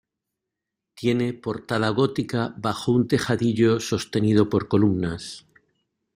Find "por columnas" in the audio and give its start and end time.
4.49-5.45